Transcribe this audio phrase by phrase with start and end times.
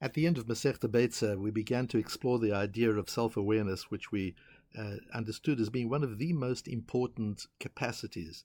[0.00, 4.12] At the end of Masechta Beitza, we began to explore the idea of self-awareness, which
[4.12, 4.36] we
[4.78, 8.44] uh, understood as being one of the most important capacities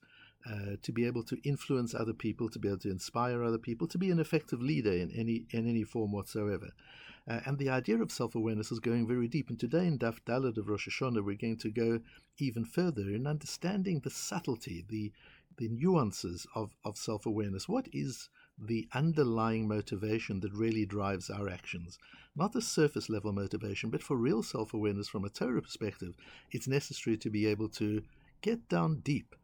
[0.50, 3.88] uh, to be able to influence other people, to be able to inspire other people,
[3.88, 6.72] to be an effective leader in any in any form whatsoever.
[7.28, 9.50] Uh, and the idea of self-awareness is going very deep.
[9.50, 12.00] And today in Daf Dalet of Rosh Hashanah, we're going to go
[12.40, 15.12] even further in understanding the subtlety, the
[15.58, 17.70] the nuances of, of self-awareness.
[17.70, 21.98] What is the underlying motivation that really drives our actions.
[22.36, 26.16] Not the surface level motivation, but for real self awareness from a Torah perspective,
[26.52, 28.04] it's necessary to be able to
[28.42, 29.36] get down deep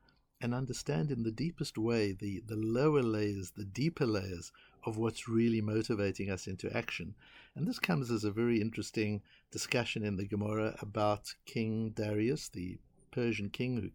[0.42, 4.52] and understand in the deepest way the, the lower layers, the deeper layers
[4.86, 7.14] of what's really motivating us into action.
[7.56, 12.78] And this comes as a very interesting discussion in the Gemara about King Darius, the
[13.12, 13.90] Persian king who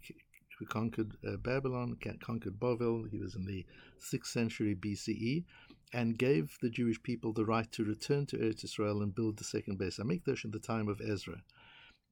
[0.65, 3.11] who conquered uh, Babylon, conquered Bavel.
[3.11, 3.65] He was in the
[4.01, 5.45] 6th century BCE
[5.93, 9.45] and gave the Jewish people the right to return to Eretz Israel and build the
[9.45, 11.43] second Beis Hamikdash in the time of Ezra.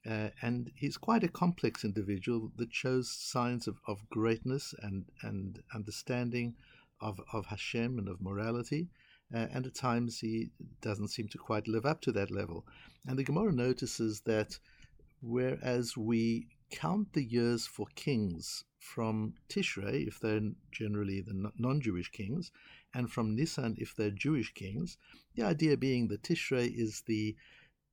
[0.09, 5.63] Uh, and he's quite a complex individual that shows signs of, of greatness and, and
[5.75, 6.55] understanding
[7.01, 8.89] of, of Hashem and of morality.
[9.35, 12.67] Uh, and at times he doesn't seem to quite live up to that level.
[13.07, 14.59] And the Gemara notices that
[15.23, 22.11] whereas we count the years for kings from Tishrei, if they're generally the non Jewish
[22.11, 22.51] kings,
[22.92, 24.98] and from Nisan, if they're Jewish kings.
[25.37, 27.37] The idea being that Tishrei is the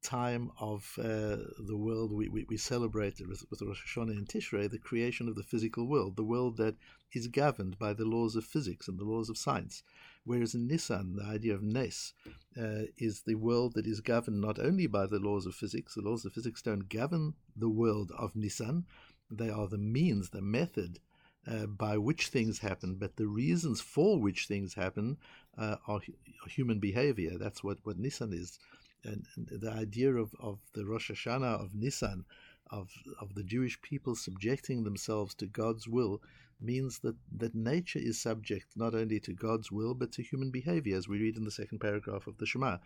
[0.02, 4.70] time of uh, the world we, we, we celebrate with, with Rosh Hashanah and Tishrei,
[4.70, 6.76] the creation of the physical world, the world that
[7.14, 9.84] is governed by the laws of physics and the laws of science.
[10.24, 12.14] Whereas in Nissan, the idea of Nes
[12.58, 16.02] uh, is the world that is governed not only by the laws of physics, the
[16.02, 18.84] laws of physics don't govern the world of Nissan,
[19.32, 21.00] they are the means, the method
[21.48, 25.18] uh, by which things happen, but the reasons for which things happen
[25.58, 27.38] uh, are, are, human behavior.
[27.38, 28.60] That's what, what Nisan is
[29.04, 32.26] and, the idea of, of the Rosh Hashanah of Nisan,
[32.70, 36.22] of of the Jewish people subjecting themselves to God's will,
[36.62, 40.98] means that, that nature is subject not only to God's will but to human behavior,
[40.98, 42.78] as we read in the second paragraph of the Shema.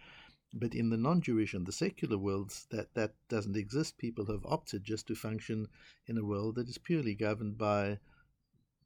[0.54, 3.98] But in the non-Jewish and the secular worlds, that, that doesn't exist.
[3.98, 5.68] People have opted just to function
[6.06, 7.98] in a world that is purely governed by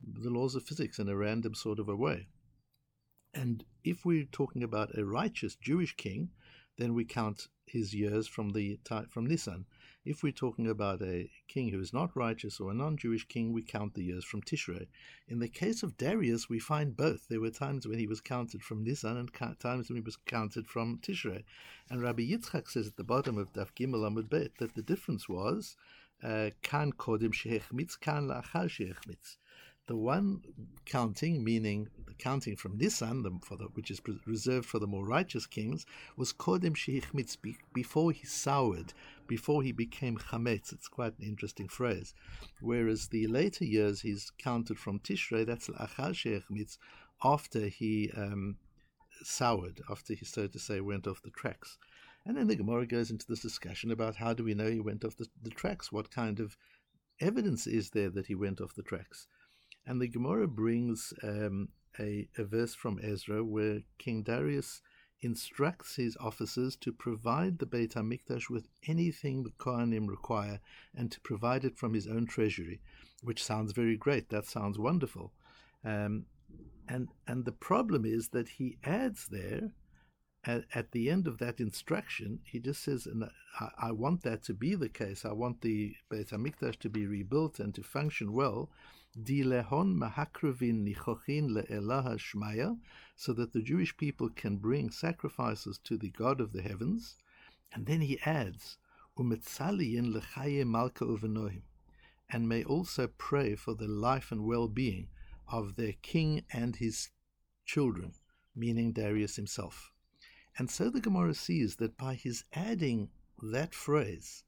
[0.02, 2.28] the laws of physics in a random sort of a way.
[3.34, 6.30] And if we're talking about a righteous Jewish king,
[6.78, 8.80] then we count his years from the
[9.10, 9.66] from Nisan.
[10.06, 13.62] If we're talking about a king who is not righteous or a non-Jewish king, we
[13.62, 14.88] count the years from Tishrei.
[15.28, 17.28] In the case of Darius, we find both.
[17.28, 20.68] There were times when he was counted from Nisan and times when he was counted
[20.68, 21.44] from Tishrei.
[21.90, 25.28] And Rabbi Yitzchak says at the bottom of Daf Gimel Amud Bet that the difference
[25.28, 25.76] was
[26.24, 29.38] uh, kan kodim shehechmitz, kan la'achar shehechmitz.
[29.88, 30.42] The one
[30.86, 35.06] counting, meaning the counting from Nisan, the, for the, which is reserved for the more
[35.06, 35.86] righteous kings,
[36.18, 37.38] was Kodem Shehichmitz,
[37.74, 38.94] before he soured,
[39.28, 40.74] before he became Chametz.
[40.74, 42.14] It's quite an interesting phrase.
[42.60, 46.78] Whereas the later years he's counted from Tishrei, that's La'achar Shehichmitz,
[47.24, 48.58] after he um,
[49.24, 51.78] soured, after he, so to say, went off the tracks.
[52.26, 55.06] And then the Gemara goes into this discussion about how do we know he went
[55.06, 55.94] off the, the tracks?
[55.94, 56.58] What kind of
[57.22, 59.28] evidence is there that he went off the tracks?
[59.88, 64.82] And the Gemara brings um, a, a verse from Ezra where King Darius
[65.22, 70.60] instructs his officers to provide the Beit HaMikdash with anything the Kohanim require
[70.94, 72.82] and to provide it from his own treasury,
[73.24, 74.30] which sounds very great.
[74.30, 75.32] That sounds wonderful.
[75.84, 76.26] Um,
[76.88, 79.72] and, and the problem is that he adds there,
[80.48, 83.26] at, at, the end of that instruction, he just says, and
[83.60, 85.26] I, I want that to be the case.
[85.26, 88.70] I want the Beit HaMikdash to be rebuilt and to function well
[89.22, 91.50] dilehon nichochin
[92.20, 92.78] shmaya,
[93.16, 97.18] so that the Jewish people can bring sacrifices to the God of the heavens.
[97.74, 98.78] And then he adds,
[99.18, 101.06] umetzaliyin lechaye malka
[102.30, 105.08] and may also pray for the life and well-being
[105.52, 107.10] of their king and his
[107.66, 108.14] children,
[108.56, 109.92] meaning Darius himself.
[110.58, 113.10] And so the Gemara sees that by his adding
[113.42, 114.44] that phrase,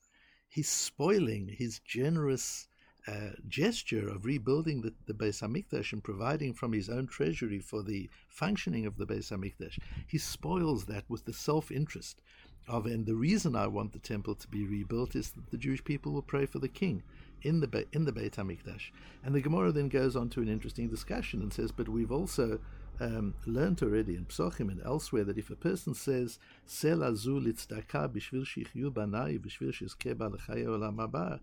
[0.48, 2.68] he's spoiling his generous
[3.08, 7.82] uh, gesture of rebuilding the, the Beis Hamikdash and providing from his own treasury for
[7.82, 12.22] the functioning of the Beis Hamikdash, he spoils that with the self-interest
[12.68, 15.84] of, and the reason I want the temple to be rebuilt is that the Jewish
[15.84, 17.02] people will pray for the king
[17.42, 18.92] in the in the Beit Hamikdash.
[19.24, 22.60] And the Gemara then goes on to an interesting discussion and says, but we've also
[23.00, 28.10] um, learned already in Psochim and elsewhere that if a person says "Sel azul litzdaka
[28.10, 31.40] b'shvil shichyu banai b'shvil shizke olam haba,"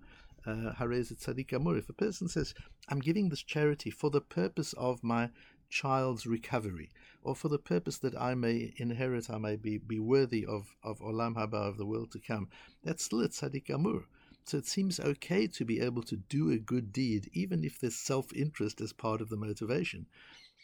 [0.46, 1.76] uh, Harez Tzaddik Amur.
[1.76, 2.54] If a person says,
[2.88, 5.30] I'm giving this charity for the purpose of my
[5.68, 6.90] child's recovery,
[7.22, 11.00] or for the purpose that I may inherit, I may be, be worthy of, of
[11.00, 12.48] Olam Haba, of the world to come,
[12.84, 14.04] that's still a amur.
[14.44, 17.96] So it seems okay to be able to do a good deed, even if there's
[17.96, 20.06] self interest as part of the motivation.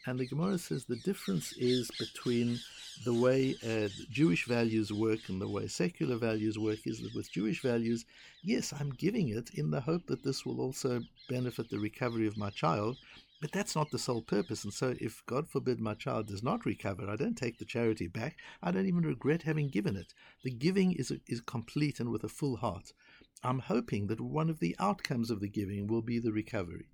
[0.04, 2.58] And the Gemara says the difference is between
[3.04, 7.30] the way uh, Jewish values work and the way secular values work is that with
[7.30, 8.04] Jewish values,
[8.42, 12.36] yes, I'm giving it in the hope that this will also benefit the recovery of
[12.36, 12.96] my child,
[13.40, 14.64] but that's not the sole purpose.
[14.64, 18.08] And so, if God forbid my child does not recover, I don't take the charity
[18.08, 18.38] back.
[18.60, 20.14] I don't even regret having given it.
[20.42, 22.92] The giving is, is complete and with a full heart.
[23.44, 26.86] I'm hoping that one of the outcomes of the giving will be the recovery.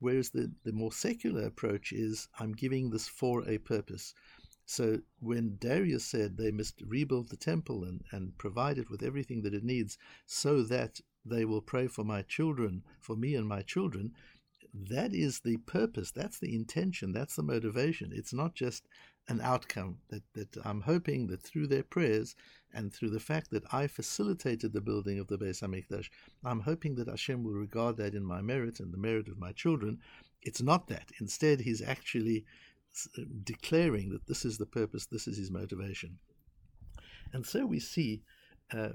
[0.00, 4.14] Whereas the, the more secular approach is I'm giving this for a purpose.
[4.64, 9.42] So when Darius said they must rebuild the temple and, and provide it with everything
[9.42, 13.62] that it needs so that they will pray for my children, for me and my
[13.62, 14.12] children,
[14.72, 18.12] that is the purpose, that's the intention, that's the motivation.
[18.14, 18.86] It's not just
[19.28, 22.34] an outcome that, that I'm hoping that through their prayers
[22.72, 26.08] and through the fact that I facilitated the building of the Beis Hamikdash,
[26.44, 29.52] I'm hoping that Hashem will regard that in my merit and the merit of my
[29.52, 29.98] children.
[30.42, 31.10] It's not that.
[31.20, 32.44] Instead, he's actually
[33.18, 36.18] uh, declaring that this is the purpose, this is his motivation.
[37.32, 38.22] And so we see
[38.72, 38.90] uh,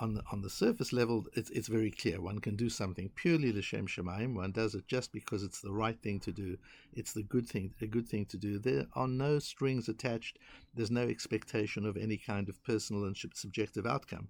[0.00, 2.20] on, on the surface level, it's, it's very clear.
[2.20, 4.34] One can do something purely l'shem shemaim.
[4.34, 6.56] One does it just because it's the right thing to do.
[6.94, 8.58] It's the good thing, a good thing to do.
[8.58, 10.38] There are no strings attached.
[10.74, 14.28] There's no expectation of any kind of personal and subjective outcome.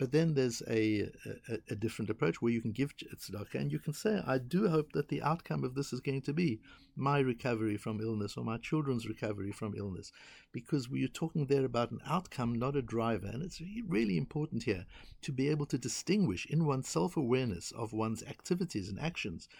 [0.00, 1.10] But then there's a,
[1.46, 4.66] a, a different approach where you can give tzedakah and you can say, I do
[4.66, 6.58] hope that the outcome of this is going to be
[6.96, 10.10] my recovery from illness or my children's recovery from illness.
[10.52, 13.26] Because we're talking there about an outcome, not a driver.
[13.26, 14.86] And it's really important here
[15.20, 19.50] to be able to distinguish in one's self awareness of one's activities and actions,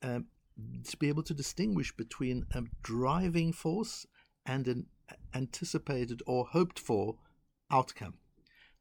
[0.00, 0.28] um,
[0.88, 4.06] to be able to distinguish between a driving force
[4.46, 4.86] and an
[5.34, 7.16] anticipated or hoped for
[7.70, 8.14] outcome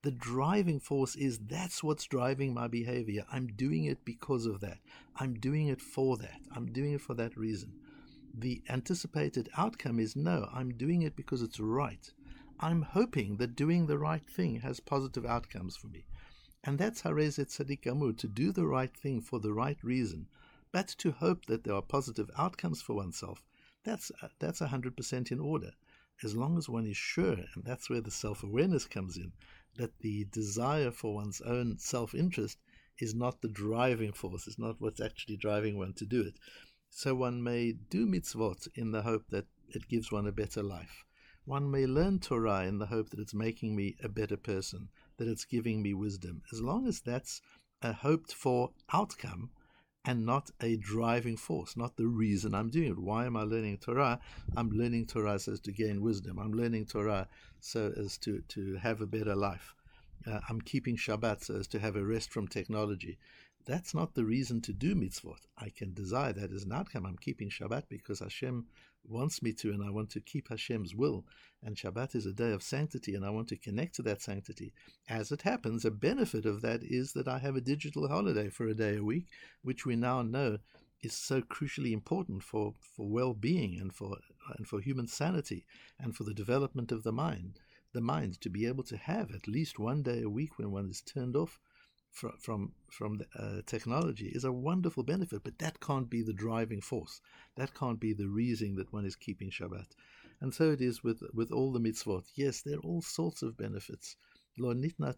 [0.02, 3.26] the driving force is that's what's driving my behavior.
[3.32, 4.78] I'm doing it because of that.
[5.18, 6.40] I'm doing it for that.
[6.56, 7.74] I'm doing it for that reason.
[8.34, 12.10] The anticipated outcome is no, I'm doing it because it's right.
[12.62, 16.06] I'm hoping that doing the right thing has positive outcomes for me.
[16.64, 20.28] And that's Harezet Amur, to do the right thing for the right reason,
[20.72, 23.44] but to hope that there are positive outcomes for oneself.
[23.84, 25.72] That's, that's 100% in order.
[26.22, 29.32] As long as one is sure, and that's where the self awareness comes in,
[29.80, 32.60] that the desire for one's own self interest
[33.00, 36.36] is not the driving force, is not what's actually driving one to do it.
[36.90, 41.06] So one may do mitzvot in the hope that it gives one a better life.
[41.46, 45.28] One may learn Torah in the hope that it's making me a better person, that
[45.28, 46.42] it's giving me wisdom.
[46.52, 47.42] As long as that's
[47.82, 49.52] a hoped for outcome
[50.10, 52.98] and not a driving force, not the reason I'm doing it.
[52.98, 54.20] Why am I learning Torah?
[54.58, 56.40] I'm learning Torah so as to gain wisdom.
[56.40, 57.28] I'm learning Torah
[57.60, 59.76] so as to, to have a better life.
[60.26, 63.20] Uh, I'm keeping Shabbat so as to have a rest from technology.
[63.70, 65.46] That's not the reason to do mitzvot.
[65.56, 67.06] I can desire that as an outcome.
[67.06, 68.66] I'm keeping Shabbat because Hashem
[69.08, 71.24] wants me to, and I want to keep Hashem's will.
[71.62, 74.74] And Shabbat is a day of sanctity, and I want to connect to that sanctity.
[75.08, 78.68] As it happens, a benefit of that is that I have a digital holiday for
[78.68, 79.28] a day a week,
[79.62, 80.58] which we now know
[81.04, 84.18] is so crucially important for, for well-being and for
[84.58, 85.64] and for human sanity
[86.00, 87.60] and for the development of the mind
[87.94, 90.90] the mind to be able to have at least one day a week when one
[90.90, 91.60] is turned off
[92.12, 96.34] from from, from the, uh, technology is a wonderful benefit, but that can't be the
[96.34, 97.22] driving force.
[97.56, 99.96] That can't be the reason that one is keeping Shabbat.
[100.42, 102.26] And so it is with with all the mitzvot.
[102.36, 104.16] Yes, there are all sorts of benefits.
[104.58, 105.14] The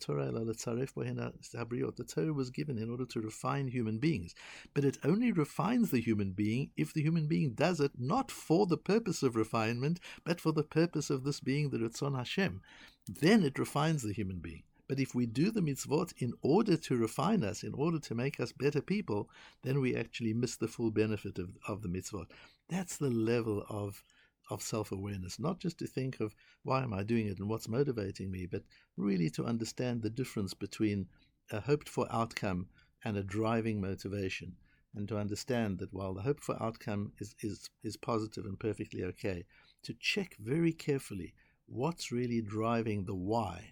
[2.08, 4.36] Torah was given in order to refine human beings,
[4.76, 8.68] but it only refines the human being if the human being does it not for
[8.68, 12.62] the purpose of refinement, but for the purpose of this being the Ritzon Hashem.
[13.08, 14.62] Then it refines the human being.
[14.92, 18.42] But if we do the mitzvot in order to refine us, in order to make
[18.42, 19.30] us better people,
[19.62, 22.30] then we actually miss the full benefit of, of the mitzvot.
[22.68, 24.04] That's the level of
[24.50, 27.70] of self awareness, not just to think of why am I doing it and what's
[27.70, 28.64] motivating me, but
[28.98, 31.08] really to understand the difference between
[31.54, 32.68] a hoped for outcome
[33.06, 34.58] and a driving motivation,
[34.94, 39.06] and to understand that while the hoped for outcome is, is, is positive and perfectly
[39.06, 39.46] okay,
[39.84, 41.34] to check very carefully
[41.66, 43.72] what's really driving the why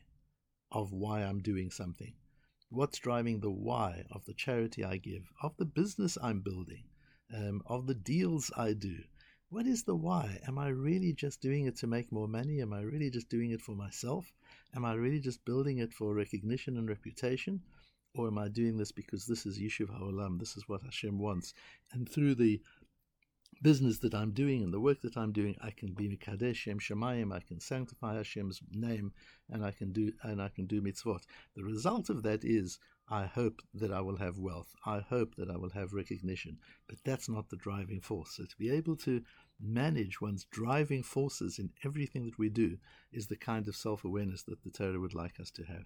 [0.71, 2.13] of why I'm doing something.
[2.69, 6.83] What's driving the why of the charity I give, of the business I'm building,
[7.33, 8.97] um, of the deals I do,
[9.51, 10.39] what is the why?
[10.47, 12.61] Am I really just doing it to make more money?
[12.61, 14.31] Am I really just doing it for myself?
[14.75, 17.63] Am I really just building it for recognition and reputation?
[18.13, 20.39] Or am I doing this because this is Yishuv HaOlam?
[20.39, 21.55] This is what Hashem wants.
[21.91, 22.61] And through the
[23.61, 26.79] business that I'm doing and the work that I'm doing, I can be Mikadesh Shem
[26.79, 29.11] Shemayim, I can sanctify Hashem's name,
[29.49, 31.21] and I can do and I can do mitzvot.
[31.55, 32.79] The result of that is
[33.11, 34.75] I hope that I will have wealth.
[34.85, 36.59] I hope that I will have recognition.
[36.87, 38.35] But that's not the driving force.
[38.35, 39.23] So to be able to
[39.59, 42.77] manage one's driving forces in everything that we do
[43.11, 45.85] is the kind of self awareness that the Torah would like us to have.